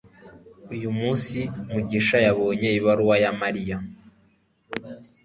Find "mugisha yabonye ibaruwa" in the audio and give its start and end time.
1.71-3.15